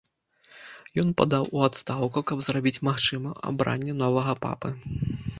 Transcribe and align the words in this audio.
Ён 1.01 1.09
падаў 1.19 1.43
у 1.57 1.59
адстаўку, 1.67 2.23
каб 2.31 2.41
зрабіць 2.45 2.81
магчымым 2.87 3.35
абранне 3.51 3.93
новага 3.99 4.33
папы. 4.47 4.69